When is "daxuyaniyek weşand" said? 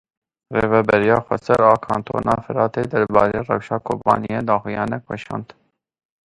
4.47-5.47